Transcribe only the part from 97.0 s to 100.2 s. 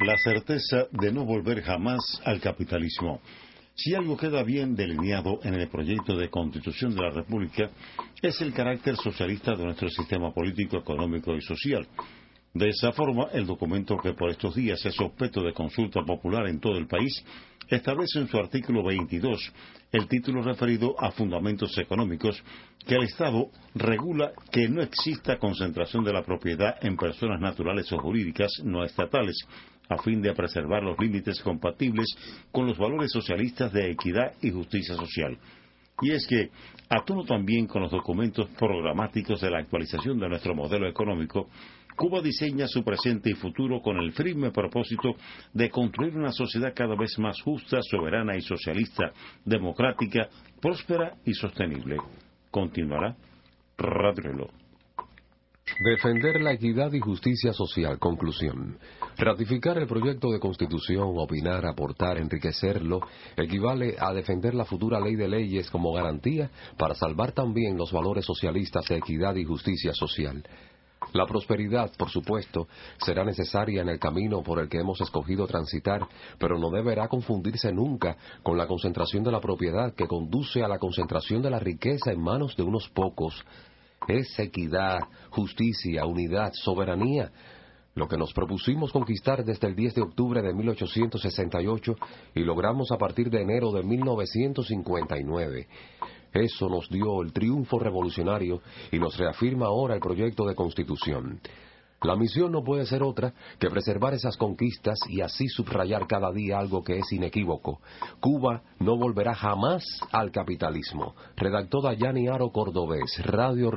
el triunfo revolucionario y nos reafirma ahora el